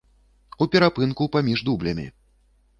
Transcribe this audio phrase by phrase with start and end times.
[0.65, 2.11] У перапынку паміж дублямі.